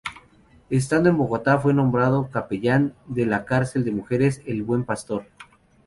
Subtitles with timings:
[0.71, 5.27] Estando en Bogotá fue nombrado Capellán de la cárcel de mujeres "El Buen Pastor".